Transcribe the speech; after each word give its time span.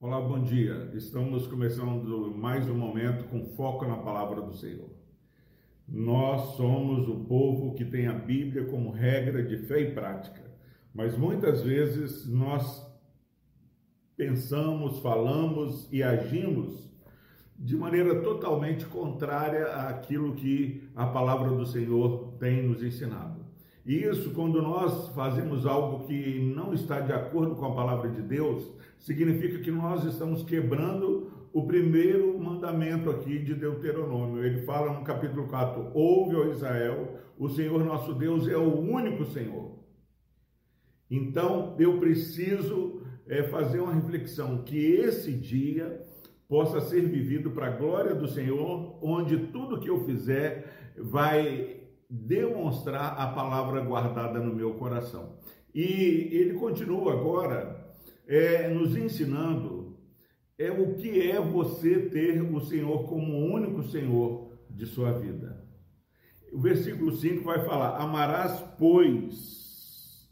Olá, 0.00 0.20
bom 0.20 0.40
dia. 0.44 0.92
Estamos 0.94 1.48
começando 1.48 2.32
mais 2.36 2.68
um 2.68 2.76
momento 2.76 3.24
com 3.24 3.44
foco 3.56 3.84
na 3.84 3.96
palavra 3.96 4.42
do 4.42 4.54
Senhor. 4.54 4.88
Nós 5.88 6.54
somos 6.56 7.08
o 7.08 7.24
povo 7.24 7.74
que 7.74 7.84
tem 7.84 8.06
a 8.06 8.12
Bíblia 8.12 8.66
como 8.66 8.92
regra 8.92 9.42
de 9.42 9.58
fé 9.58 9.80
e 9.80 9.92
prática, 9.92 10.40
mas 10.94 11.18
muitas 11.18 11.62
vezes 11.62 12.28
nós 12.28 12.86
pensamos, 14.16 15.00
falamos 15.00 15.88
e 15.90 16.00
agimos 16.00 16.88
de 17.58 17.76
maneira 17.76 18.22
totalmente 18.22 18.84
contrária 18.84 19.66
àquilo 19.88 20.36
que 20.36 20.88
a 20.94 21.06
palavra 21.06 21.50
do 21.50 21.66
Senhor 21.66 22.36
tem 22.38 22.62
nos 22.62 22.84
ensinado. 22.84 23.43
E 23.84 24.02
isso, 24.02 24.30
quando 24.30 24.62
nós 24.62 25.08
fazemos 25.08 25.66
algo 25.66 26.06
que 26.06 26.40
não 26.54 26.72
está 26.72 27.00
de 27.00 27.12
acordo 27.12 27.54
com 27.54 27.66
a 27.66 27.74
palavra 27.74 28.08
de 28.08 28.22
Deus, 28.22 28.70
significa 28.98 29.58
que 29.58 29.70
nós 29.70 30.04
estamos 30.04 30.42
quebrando 30.42 31.30
o 31.52 31.66
primeiro 31.66 32.38
mandamento 32.38 33.10
aqui 33.10 33.38
de 33.38 33.54
Deuteronômio. 33.54 34.42
Ele 34.42 34.62
fala 34.62 34.98
no 34.98 35.04
capítulo 35.04 35.46
4: 35.48 35.90
Ouve, 35.92 36.34
ó 36.34 36.50
Israel, 36.50 37.18
o 37.38 37.48
Senhor 37.50 37.84
nosso 37.84 38.14
Deus 38.14 38.48
é 38.48 38.56
o 38.56 38.80
único 38.80 39.26
Senhor. 39.26 39.78
Então, 41.10 41.76
eu 41.78 42.00
preciso 42.00 43.02
é, 43.28 43.42
fazer 43.44 43.80
uma 43.80 43.92
reflexão 43.92 44.64
que 44.64 44.78
esse 44.78 45.32
dia 45.32 46.00
possa 46.48 46.80
ser 46.80 47.06
vivido 47.06 47.50
para 47.50 47.66
a 47.66 47.76
glória 47.76 48.14
do 48.14 48.28
Senhor, 48.28 48.98
onde 49.02 49.48
tudo 49.48 49.78
que 49.78 49.90
eu 49.90 50.04
fizer 50.04 50.92
vai 50.96 51.73
demonstrar 52.08 53.18
a 53.18 53.28
palavra 53.28 53.80
guardada 53.80 54.38
no 54.38 54.54
meu 54.54 54.74
coração. 54.74 55.38
E 55.74 56.28
ele 56.32 56.54
continua 56.54 57.12
agora 57.12 57.84
é, 58.26 58.68
nos 58.68 58.96
ensinando 58.96 59.84
é 60.58 60.70
o 60.70 60.94
que 60.94 61.30
é 61.30 61.40
você 61.40 62.08
ter 62.08 62.40
o 62.40 62.60
Senhor 62.60 63.08
como 63.08 63.32
o 63.32 63.52
único 63.52 63.82
Senhor 63.82 64.52
de 64.70 64.86
sua 64.86 65.12
vida. 65.12 65.64
O 66.52 66.60
versículo 66.60 67.10
5 67.10 67.42
vai 67.44 67.64
falar: 67.64 67.96
Amarás, 68.00 68.60
pois, 68.78 70.30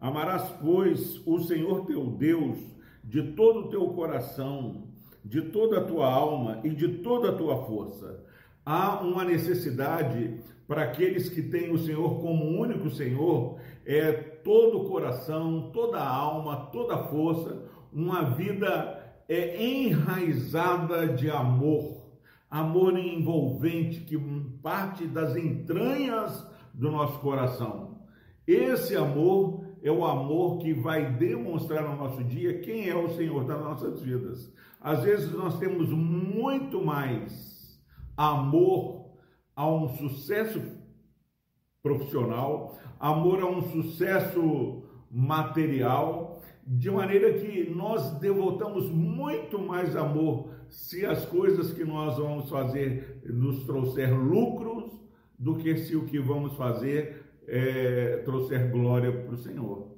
amarás, 0.00 0.48
pois, 0.62 1.20
o 1.26 1.40
Senhor 1.40 1.84
teu 1.84 2.06
Deus 2.06 2.58
de 3.04 3.32
todo 3.32 3.60
o 3.60 3.68
teu 3.68 3.88
coração, 3.88 4.88
de 5.24 5.42
toda 5.42 5.80
a 5.80 5.84
tua 5.84 6.10
alma 6.10 6.60
e 6.64 6.70
de 6.70 6.98
toda 6.98 7.30
a 7.30 7.36
tua 7.36 7.66
força. 7.66 8.24
Há 8.64 9.00
uma 9.00 9.24
necessidade 9.24 10.40
para 10.68 10.82
aqueles 10.84 11.30
que 11.30 11.40
têm 11.40 11.72
o 11.72 11.78
Senhor 11.78 12.20
como 12.20 12.44
único 12.44 12.90
Senhor, 12.90 13.58
é 13.86 14.12
todo 14.12 14.82
o 14.82 14.88
coração, 14.88 15.70
toda 15.72 15.98
a 15.98 16.06
alma, 16.06 16.68
toda 16.70 16.94
a 16.94 17.08
força, 17.08 17.64
uma 17.90 18.22
vida 18.22 18.96
é 19.26 19.64
enraizada 19.64 21.08
de 21.08 21.30
amor, 21.30 22.06
amor 22.50 22.98
envolvente 22.98 24.00
que 24.00 24.18
parte 24.62 25.06
das 25.06 25.34
entranhas 25.36 26.46
do 26.74 26.90
nosso 26.90 27.18
coração. 27.20 28.02
Esse 28.46 28.94
amor 28.94 29.64
é 29.82 29.90
o 29.90 30.04
amor 30.04 30.58
que 30.58 30.74
vai 30.74 31.12
demonstrar 31.12 31.82
no 31.82 31.96
nosso 31.96 32.22
dia 32.24 32.60
quem 32.60 32.88
é 32.90 32.94
o 32.94 33.08
Senhor 33.16 33.44
das 33.44 33.58
nossas 33.58 34.02
vidas. 34.02 34.52
Às 34.78 35.02
vezes 35.02 35.32
nós 35.32 35.58
temos 35.58 35.88
muito 35.88 36.84
mais 36.84 37.80
amor 38.16 38.97
a 39.58 39.68
um 39.68 39.88
sucesso 39.88 40.62
profissional, 41.82 42.78
amor 43.00 43.40
a 43.40 43.46
um 43.46 43.60
sucesso 43.72 44.84
material, 45.10 46.40
de 46.64 46.88
maneira 46.88 47.32
que 47.40 47.68
nós 47.68 48.20
devotamos 48.20 48.88
muito 48.88 49.58
mais 49.58 49.96
amor 49.96 50.50
se 50.68 51.04
as 51.04 51.26
coisas 51.26 51.72
que 51.72 51.82
nós 51.84 52.18
vamos 52.18 52.48
fazer 52.48 53.20
nos 53.24 53.64
trouxer 53.64 54.16
lucros 54.16 54.92
do 55.36 55.56
que 55.56 55.76
se 55.78 55.96
o 55.96 56.04
que 56.04 56.20
vamos 56.20 56.56
fazer 56.56 57.24
é, 57.48 58.18
trouxer 58.18 58.70
glória 58.70 59.10
para 59.10 59.34
o 59.34 59.38
Senhor. 59.38 59.88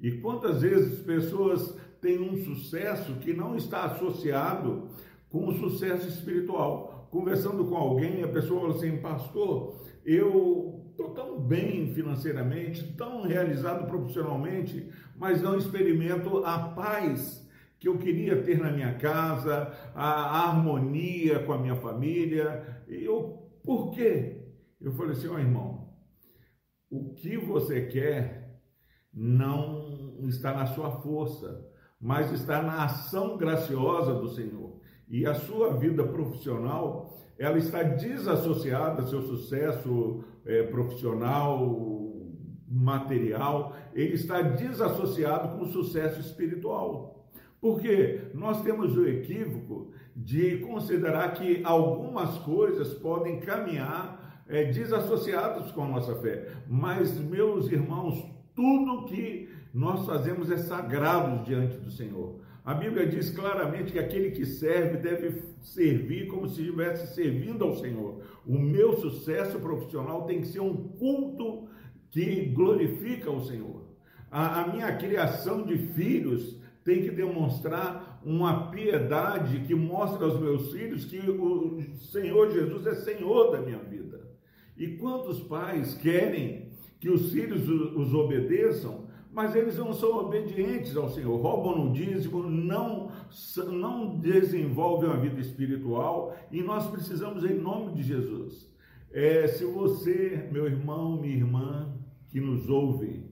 E 0.00 0.12
quantas 0.20 0.62
vezes 0.62 1.00
pessoas 1.00 1.76
têm 2.00 2.20
um 2.20 2.36
sucesso 2.44 3.14
que 3.14 3.34
não 3.34 3.56
está 3.56 3.86
associado 3.86 4.86
com 5.28 5.48
o 5.48 5.54
sucesso 5.54 6.08
espiritual? 6.08 6.87
Conversando 7.10 7.64
com 7.64 7.76
alguém, 7.76 8.22
a 8.22 8.28
pessoa 8.28 8.60
fala 8.60 8.74
assim, 8.74 8.98
pastor, 8.98 9.80
eu 10.04 10.84
estou 10.90 11.14
tão 11.14 11.40
bem 11.40 11.94
financeiramente, 11.94 12.92
tão 12.94 13.22
realizado 13.22 13.86
profissionalmente, 13.86 14.90
mas 15.16 15.40
não 15.40 15.56
experimento 15.56 16.44
a 16.44 16.58
paz 16.70 17.46
que 17.78 17.88
eu 17.88 17.96
queria 17.98 18.42
ter 18.42 18.58
na 18.58 18.72
minha 18.72 18.94
casa, 18.98 19.72
a 19.94 20.48
harmonia 20.48 21.44
com 21.44 21.52
a 21.52 21.58
minha 21.58 21.76
família. 21.76 22.82
E 22.88 23.04
eu, 23.04 23.48
por 23.62 23.92
quê? 23.92 24.42
Eu 24.80 24.92
falei 24.92 25.12
assim, 25.12 25.28
ó 25.28 25.34
oh, 25.34 25.38
irmão, 25.38 25.88
o 26.90 27.14
que 27.14 27.36
você 27.36 27.86
quer 27.86 28.60
não 29.12 30.18
está 30.24 30.52
na 30.52 30.66
sua 30.66 31.00
força, 31.00 31.64
mas 32.00 32.32
está 32.32 32.62
na 32.62 32.84
ação 32.84 33.36
graciosa 33.36 34.14
do 34.14 34.28
Senhor. 34.28 34.80
E 35.10 35.26
a 35.26 35.34
sua 35.34 35.74
vida 35.74 36.04
profissional, 36.04 37.16
ela 37.38 37.58
está 37.58 37.82
desassociada, 37.82 39.06
seu 39.06 39.22
sucesso 39.22 40.24
é, 40.44 40.64
profissional, 40.64 41.98
material, 42.70 43.74
ele 43.94 44.14
está 44.14 44.42
desassociado 44.42 45.56
com 45.56 45.64
o 45.64 45.72
sucesso 45.72 46.20
espiritual. 46.20 47.26
Porque 47.60 48.30
nós 48.34 48.62
temos 48.62 48.96
o 48.96 49.06
equívoco 49.06 49.92
de 50.14 50.58
considerar 50.58 51.32
que 51.34 51.62
algumas 51.64 52.38
coisas 52.38 52.92
podem 52.94 53.40
caminhar 53.40 54.44
é, 54.48 54.64
desassociados 54.64 55.72
com 55.72 55.84
a 55.84 55.88
nossa 55.88 56.14
fé. 56.16 56.52
Mas, 56.68 57.18
meus 57.18 57.70
irmãos, 57.70 58.24
tudo 58.54 59.06
que 59.06 59.48
nós 59.72 60.06
fazemos 60.06 60.50
é 60.50 60.56
sagrado 60.56 61.44
diante 61.44 61.76
do 61.78 61.90
Senhor. 61.90 62.40
A 62.68 62.74
Bíblia 62.74 63.06
diz 63.06 63.30
claramente 63.30 63.92
que 63.92 63.98
aquele 63.98 64.30
que 64.30 64.44
serve 64.44 64.98
deve 64.98 65.42
servir 65.62 66.26
como 66.26 66.46
se 66.46 66.60
estivesse 66.60 67.14
servindo 67.14 67.64
ao 67.64 67.74
Senhor. 67.74 68.20
O 68.46 68.58
meu 68.58 68.92
sucesso 68.98 69.58
profissional 69.58 70.26
tem 70.26 70.42
que 70.42 70.48
ser 70.48 70.60
um 70.60 70.76
culto 70.76 71.66
que 72.10 72.44
glorifica 72.50 73.30
o 73.30 73.42
Senhor. 73.42 73.86
A, 74.30 74.60
a 74.60 74.68
minha 74.68 74.94
criação 74.98 75.64
de 75.64 75.78
filhos 75.78 76.60
tem 76.84 77.00
que 77.00 77.10
demonstrar 77.10 78.20
uma 78.22 78.70
piedade 78.70 79.60
que 79.60 79.74
mostre 79.74 80.22
aos 80.22 80.38
meus 80.38 80.70
filhos 80.70 81.06
que 81.06 81.20
o 81.20 81.80
Senhor 82.12 82.50
Jesus 82.50 82.86
é 82.86 82.94
Senhor 82.96 83.50
da 83.50 83.62
minha 83.62 83.78
vida. 83.78 84.28
E 84.76 84.88
quantos 84.88 85.40
pais 85.40 85.94
querem 85.94 86.68
que 87.00 87.08
os 87.08 87.32
filhos 87.32 87.66
os 87.66 88.12
obedeçam, 88.12 89.07
mas 89.38 89.54
eles 89.54 89.76
não 89.76 89.92
são 89.92 90.18
obedientes 90.18 90.96
ao 90.96 91.08
Senhor, 91.08 91.40
roubam 91.40 91.84
no 91.84 91.92
dízimo, 91.92 92.42
não, 92.42 93.12
não 93.68 94.18
desenvolvem 94.18 95.08
a 95.08 95.14
vida 95.14 95.40
espiritual 95.40 96.36
e 96.50 96.60
nós 96.60 96.88
precisamos, 96.88 97.44
em 97.44 97.54
nome 97.54 97.94
de 97.94 98.02
Jesus. 98.02 98.68
É, 99.12 99.46
se 99.46 99.64
você, 99.64 100.48
meu 100.50 100.66
irmão, 100.66 101.20
minha 101.20 101.36
irmã, 101.36 101.96
que 102.30 102.40
nos 102.40 102.68
ouve 102.68 103.30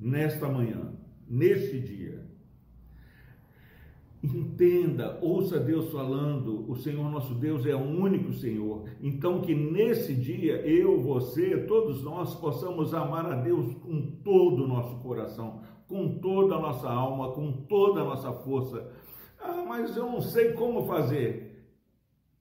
nesta 0.00 0.48
manhã, 0.48 0.94
neste 1.28 1.78
dia, 1.78 2.26
Entenda, 4.22 5.18
ouça 5.20 5.58
Deus 5.58 5.90
falando, 5.90 6.70
o 6.70 6.76
Senhor 6.76 7.10
nosso 7.10 7.34
Deus 7.34 7.66
é 7.66 7.74
o 7.74 7.80
único 7.80 8.32
Senhor. 8.32 8.84
Então, 9.00 9.40
que 9.40 9.52
nesse 9.52 10.14
dia, 10.14 10.64
eu, 10.64 11.00
você, 11.00 11.58
todos 11.66 12.04
nós 12.04 12.32
possamos 12.36 12.94
amar 12.94 13.26
a 13.26 13.34
Deus 13.34 13.74
com 13.74 14.20
todo 14.22 14.62
o 14.62 14.68
nosso 14.68 14.96
coração, 15.00 15.62
com 15.88 16.20
toda 16.20 16.54
a 16.54 16.60
nossa 16.60 16.88
alma, 16.88 17.32
com 17.32 17.50
toda 17.66 18.02
a 18.02 18.04
nossa 18.04 18.32
força. 18.32 18.88
Ah, 19.40 19.64
mas 19.66 19.96
eu 19.96 20.06
não 20.06 20.20
sei 20.20 20.52
como 20.52 20.86
fazer. 20.86 21.66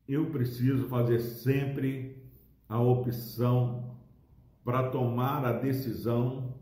Eu 0.07 0.27
preciso 0.27 0.88
fazer 0.88 1.19
sempre 1.19 2.15
a 2.69 2.79
opção 2.79 3.97
para 4.63 4.89
tomar 4.91 5.44
a 5.44 5.53
decisão 5.53 6.60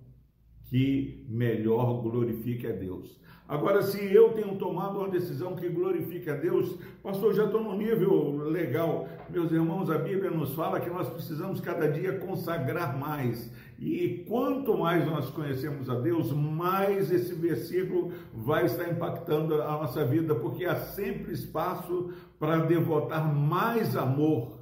que 0.70 1.26
melhor 1.28 2.02
glorifique 2.02 2.68
a 2.68 2.72
Deus. 2.72 3.20
Agora, 3.48 3.82
se 3.82 4.14
eu 4.14 4.30
tenho 4.34 4.56
tomado 4.58 5.00
uma 5.00 5.10
decisão 5.10 5.56
que 5.56 5.68
glorifique 5.68 6.30
a 6.30 6.36
Deus, 6.36 6.78
pastor, 7.02 7.34
já 7.34 7.46
estou 7.46 7.64
no 7.64 7.76
nível 7.76 8.38
legal. 8.48 9.10
Meus 9.28 9.52
irmãos, 9.52 9.90
a 9.90 9.98
Bíblia 9.98 10.30
nos 10.30 10.54
fala 10.54 10.80
que 10.80 10.90
nós 10.90 11.10
precisamos 11.10 11.60
cada 11.60 11.90
dia 11.90 12.20
consagrar 12.20 12.96
mais. 12.96 13.52
E 13.80 14.24
quanto 14.28 14.78
mais 14.78 15.04
nós 15.04 15.32
conhecemos 15.32 15.90
a 15.90 15.96
Deus, 16.00 16.32
mais 16.32 17.12
esse 17.12 17.34
versículo 17.34 18.12
vai 18.36 18.66
estar 18.66 18.88
impactando 18.88 19.56
a 19.56 19.72
nossa 19.72 20.06
vida, 20.06 20.36
porque 20.36 20.66
há 20.66 20.76
sempre 20.76 21.34
espaço 21.34 22.14
para 22.38 22.58
devotar 22.66 23.34
mais 23.34 23.98
amor, 23.98 24.60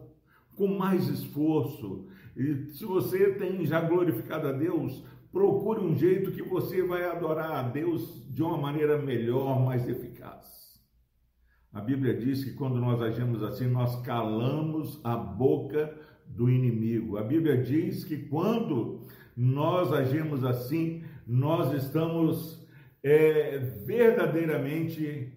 com 0.55 0.67
mais 0.67 1.09
esforço. 1.09 2.05
E 2.37 2.71
se 2.71 2.85
você 2.85 3.31
tem 3.33 3.65
já 3.65 3.81
glorificado 3.81 4.47
a 4.47 4.51
Deus, 4.53 5.03
procure 5.31 5.81
um 5.81 5.95
jeito 5.95 6.31
que 6.31 6.41
você 6.41 6.81
vai 6.83 7.05
adorar 7.05 7.51
a 7.51 7.63
Deus 7.63 8.23
de 8.33 8.41
uma 8.41 8.57
maneira 8.57 8.97
melhor, 8.97 9.63
mais 9.63 9.87
eficaz. 9.87 10.81
A 11.71 11.81
Bíblia 11.81 12.17
diz 12.17 12.43
que 12.43 12.53
quando 12.53 12.79
nós 12.79 13.01
agimos 13.01 13.43
assim, 13.43 13.67
nós 13.67 14.01
calamos 14.01 14.99
a 15.03 15.15
boca 15.15 15.95
do 16.25 16.49
inimigo. 16.49 17.17
A 17.17 17.23
Bíblia 17.23 17.61
diz 17.61 18.03
que 18.03 18.17
quando 18.17 19.05
nós 19.35 19.93
agimos 19.93 20.43
assim, 20.43 21.03
nós 21.27 21.73
estamos 21.73 22.67
é, 23.03 23.59
verdadeiramente 23.85 25.36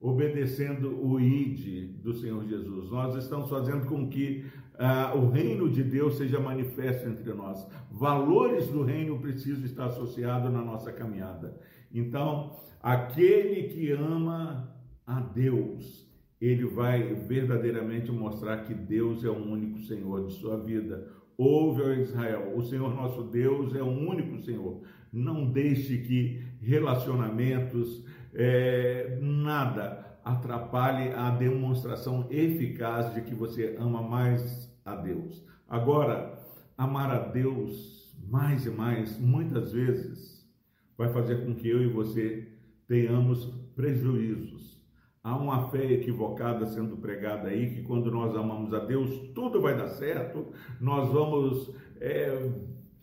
obedecendo 0.00 0.98
o 1.04 1.20
ID 1.20 2.00
do 2.02 2.14
Senhor 2.14 2.44
Jesus. 2.46 2.90
Nós 2.90 3.14
estamos 3.16 3.50
fazendo 3.50 3.86
com 3.86 4.08
que 4.08 4.46
ah, 4.78 5.12
o 5.14 5.28
reino 5.28 5.68
de 5.68 5.82
Deus 5.82 6.16
seja 6.16 6.40
manifesto 6.40 7.06
entre 7.06 7.34
nós. 7.34 7.66
Valores 7.90 8.68
do 8.68 8.82
reino 8.82 9.18
precisam 9.18 9.64
estar 9.64 9.86
associados 9.86 10.50
na 10.50 10.62
nossa 10.62 10.90
caminhada. 10.90 11.60
Então, 11.92 12.56
aquele 12.82 13.64
que 13.68 13.92
ama 13.92 14.74
a 15.06 15.20
Deus, 15.20 16.08
ele 16.40 16.64
vai 16.64 17.14
verdadeiramente 17.14 18.10
mostrar 18.10 18.64
que 18.64 18.72
Deus 18.72 19.22
é 19.22 19.28
o 19.28 19.36
único 19.36 19.80
Senhor 19.80 20.26
de 20.26 20.32
sua 20.32 20.56
vida. 20.58 21.06
Ouve, 21.36 21.82
ó 21.82 21.92
Israel, 21.92 22.52
o 22.56 22.62
Senhor 22.62 22.94
nosso 22.94 23.24
Deus 23.24 23.74
é 23.74 23.82
o 23.82 23.86
único 23.86 24.38
Senhor. 24.38 24.80
Não 25.12 25.50
deixe 25.50 25.98
que 25.98 26.42
relacionamentos, 26.60 28.04
é, 28.34 29.18
nada 29.20 30.18
atrapalhe 30.24 31.12
a 31.12 31.30
demonstração 31.30 32.26
eficaz 32.30 33.14
de 33.14 33.22
que 33.22 33.34
você 33.34 33.76
ama 33.78 34.02
mais 34.02 34.70
a 34.84 34.94
Deus. 34.94 35.44
Agora, 35.68 36.38
amar 36.76 37.10
a 37.10 37.18
Deus 37.18 38.14
mais 38.28 38.66
e 38.66 38.70
mais, 38.70 39.18
muitas 39.18 39.72
vezes, 39.72 40.48
vai 40.96 41.12
fazer 41.12 41.44
com 41.44 41.54
que 41.54 41.68
eu 41.68 41.82
e 41.82 41.88
você 41.88 42.48
tenhamos 42.86 43.46
prejuízos. 43.74 44.80
Há 45.22 45.36
uma 45.36 45.68
fé 45.68 45.92
equivocada 45.92 46.66
sendo 46.66 46.96
pregada 46.96 47.48
aí, 47.48 47.74
que 47.74 47.82
quando 47.82 48.10
nós 48.10 48.34
amamos 48.34 48.72
a 48.72 48.78
Deus, 48.78 49.10
tudo 49.34 49.60
vai 49.60 49.76
dar 49.76 49.88
certo, 49.88 50.46
nós 50.80 51.10
vamos 51.12 51.74
é, 52.00 52.50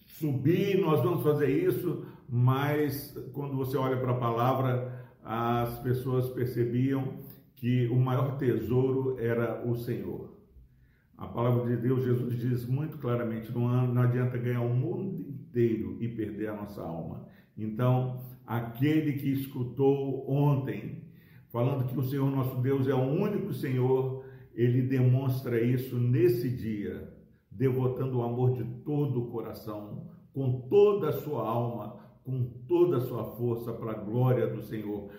subir, 0.08 0.80
nós 0.82 1.02
vamos 1.04 1.24
fazer 1.24 1.50
isso, 1.50 2.06
mas 2.28 3.16
quando 3.34 3.56
você 3.56 3.78
olha 3.78 3.98
para 3.98 4.12
a 4.12 4.20
palavra, 4.20 4.97
as 5.30 5.78
pessoas 5.80 6.30
percebiam 6.30 7.18
que 7.58 7.86
o 7.90 7.98
maior 7.98 8.38
tesouro 8.38 9.20
era 9.20 9.62
o 9.68 9.76
Senhor. 9.76 10.38
A 11.18 11.28
palavra 11.28 11.66
de 11.66 11.82
Deus, 11.82 12.06
Jesus 12.06 12.40
diz 12.40 12.66
muito 12.66 12.98
claramente: 12.98 13.52
não, 13.52 14.00
adianta 14.02 14.38
ganhar 14.38 14.62
o 14.62 14.74
mundo 14.74 15.20
inteiro 15.20 15.98
e 16.00 16.08
perder 16.08 16.48
a 16.48 16.56
nossa 16.56 16.82
alma. 16.82 17.28
Então, 17.58 18.22
aquele 18.46 19.14
que 19.14 19.30
escutou 19.30 20.32
ontem 20.32 21.04
falando 21.50 21.90
que 21.90 22.00
o 22.00 22.04
Senhor 22.04 22.32
nosso 22.32 22.62
Deus 22.62 22.88
é 22.88 22.94
o 22.94 23.02
único 23.02 23.54
Senhor, 23.54 24.24
ele 24.54 24.82
demonstra 24.84 25.62
isso 25.62 25.98
nesse 26.00 26.50
dia, 26.50 27.14
devotando 27.52 28.20
o 28.20 28.24
amor 28.24 28.54
de 28.54 28.64
todo 28.86 29.24
o 29.24 29.28
coração, 29.30 30.08
com 30.34 30.62
toda 30.70 31.10
a 31.10 31.14
sua 31.14 31.46
alma, 31.46 32.07
com 32.28 32.44
toda 32.68 32.98
a 32.98 33.00
sua 33.00 33.24
força 33.24 33.72
para 33.72 33.92
a 33.92 34.04
glória 34.04 34.48
do 34.48 34.62
Senhor. 34.62 35.10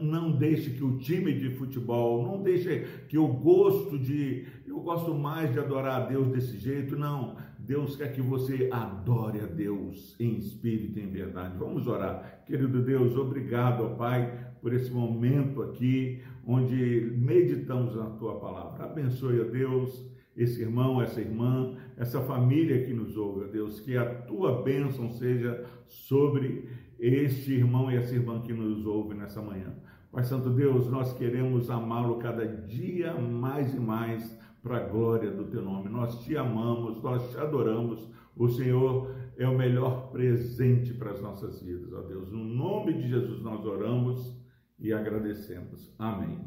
Não 0.00 0.30
deixe 0.30 0.70
que 0.70 0.84
o 0.84 0.96
time 0.96 1.34
de 1.34 1.50
futebol, 1.56 2.24
não 2.24 2.40
deixe 2.40 2.86
que 3.08 3.18
o 3.18 3.26
gosto 3.26 3.98
de, 3.98 4.46
eu 4.64 4.78
gosto 4.78 5.12
mais 5.12 5.52
de 5.52 5.58
adorar 5.58 6.02
a 6.02 6.06
Deus 6.06 6.28
desse 6.28 6.56
jeito, 6.56 6.96
não. 6.96 7.34
Deus 7.58 7.96
quer 7.96 8.12
que 8.12 8.22
você 8.22 8.68
adore 8.70 9.40
a 9.40 9.46
Deus 9.46 10.14
em 10.20 10.36
espírito 10.36 11.00
e 11.00 11.02
em 11.02 11.10
verdade. 11.10 11.58
Vamos 11.58 11.88
orar. 11.88 12.44
Querido 12.46 12.80
Deus, 12.80 13.16
obrigado, 13.16 13.82
ó 13.82 13.88
Pai, 13.96 14.52
por 14.60 14.72
esse 14.72 14.92
momento 14.92 15.62
aqui, 15.62 16.22
onde 16.46 17.12
meditamos 17.18 17.96
na 17.96 18.06
tua 18.10 18.38
palavra. 18.38 18.84
Abençoe, 18.84 19.40
ó 19.40 19.44
Deus, 19.44 20.08
esse 20.36 20.62
irmão, 20.62 21.02
essa 21.02 21.20
irmã, 21.20 21.76
essa 21.96 22.20
família 22.22 22.84
que 22.84 22.92
nos 22.92 23.16
ouve, 23.16 23.50
Deus, 23.50 23.80
que 23.80 23.96
a 23.96 24.22
tua 24.22 24.62
bênção 24.62 25.10
seja 25.10 25.64
sobre 25.86 26.68
este 26.98 27.52
irmão 27.52 27.90
e 27.90 27.96
essa 27.96 28.14
irmã 28.14 28.40
que 28.40 28.52
nos 28.52 28.86
ouve 28.86 29.14
nessa 29.14 29.42
manhã. 29.42 29.74
Pai 30.10 30.24
Santo 30.24 30.50
Deus, 30.50 30.90
nós 30.90 31.12
queremos 31.14 31.70
amá-lo 31.70 32.18
cada 32.18 32.46
dia 32.46 33.14
mais 33.14 33.74
e 33.74 33.80
mais 33.80 34.38
para 34.62 34.76
a 34.76 34.88
glória 34.88 35.30
do 35.30 35.44
teu 35.46 35.62
nome. 35.62 35.88
Nós 35.88 36.22
te 36.22 36.36
amamos, 36.36 37.02
nós 37.02 37.30
te 37.30 37.38
adoramos. 37.38 38.08
O 38.36 38.48
Senhor 38.48 39.14
é 39.36 39.46
o 39.46 39.56
melhor 39.56 40.10
presente 40.10 40.94
para 40.94 41.10
as 41.10 41.20
nossas 41.20 41.62
vidas, 41.62 41.92
ó 41.92 42.02
Deus. 42.02 42.30
No 42.30 42.44
nome 42.44 42.94
de 42.94 43.08
Jesus 43.08 43.42
nós 43.42 43.64
oramos 43.64 44.38
e 44.78 44.92
agradecemos. 44.92 45.94
Amém. 45.98 46.38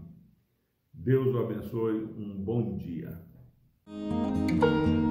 Deus 0.94 1.34
o 1.36 1.40
abençoe. 1.40 2.06
Um 2.18 2.42
bom 2.44 2.78
dia. 2.78 3.20
Bye. 4.60 5.05